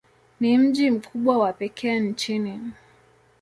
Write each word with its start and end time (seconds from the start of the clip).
Ni 0.39 0.57
mji 0.57 0.91
mkubwa 0.91 1.37
wa 1.37 1.53
pekee 1.53 1.99
nchini. 1.99 2.59